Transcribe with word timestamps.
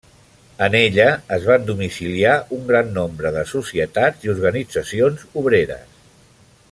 En 0.67 0.75
ella 0.77 1.03
es 1.35 1.43
van 1.49 1.67
domiciliar 1.67 2.33
un 2.57 2.65
gran 2.71 2.89
nombre 2.95 3.33
de 3.37 3.45
societats 3.53 4.27
i 4.29 4.33
organitzacions 4.35 5.29
obreres. 5.45 5.87